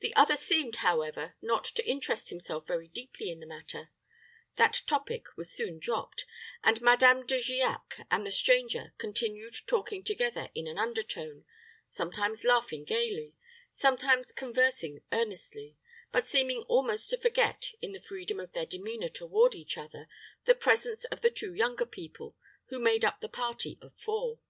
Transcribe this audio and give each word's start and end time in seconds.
The 0.00 0.12
other 0.16 0.34
seemed, 0.36 0.74
however, 0.78 1.36
not 1.40 1.62
to 1.76 1.86
interest 1.88 2.28
himself 2.28 2.66
very 2.66 2.88
deeply 2.88 3.30
in 3.30 3.38
the 3.38 3.46
matter; 3.46 3.92
that 4.56 4.82
topic 4.88 5.26
was 5.36 5.52
soon 5.52 5.78
dropped; 5.78 6.26
and 6.64 6.80
Madame 6.82 7.24
De 7.24 7.38
Giac 7.40 8.04
and 8.10 8.26
the 8.26 8.32
stranger 8.32 8.94
continued 8.98 9.54
talking 9.68 10.02
together 10.02 10.50
in 10.56 10.66
an 10.66 10.76
under 10.76 11.04
tone, 11.04 11.44
sometimes 11.86 12.42
laughing 12.42 12.82
gayly, 12.82 13.36
sometimes 13.72 14.32
conversing 14.32 15.02
earnestly, 15.12 15.76
but 16.10 16.26
seeming 16.26 16.62
almost 16.66 17.08
to 17.10 17.16
forget, 17.16 17.74
in 17.80 17.92
the 17.92 18.00
freedom 18.02 18.40
of 18.40 18.50
their 18.54 18.66
demeanor 18.66 19.08
toward 19.08 19.54
each 19.54 19.78
other, 19.78 20.08
the 20.46 20.56
presence 20.56 21.04
of 21.12 21.20
the 21.20 21.30
two 21.30 21.54
younger 21.54 21.86
people, 21.86 22.34
who, 22.70 22.80
made 22.80 23.04
up 23.04 23.20
the 23.20 23.28
party 23.28 23.78
of 23.80 23.94
four. 24.00 24.40